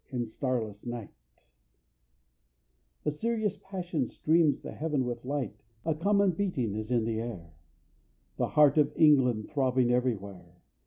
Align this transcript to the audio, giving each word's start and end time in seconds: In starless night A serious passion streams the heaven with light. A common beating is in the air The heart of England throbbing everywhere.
In 0.09 0.25
starless 0.25 0.83
night 0.83 1.13
A 3.05 3.11
serious 3.11 3.59
passion 3.61 4.07
streams 4.07 4.61
the 4.61 4.71
heaven 4.71 5.05
with 5.05 5.23
light. 5.25 5.61
A 5.85 5.93
common 5.93 6.31
beating 6.31 6.73
is 6.73 6.89
in 6.89 7.05
the 7.05 7.19
air 7.19 7.53
The 8.37 8.47
heart 8.47 8.79
of 8.79 8.91
England 8.95 9.49
throbbing 9.51 9.91
everywhere. 9.91 10.63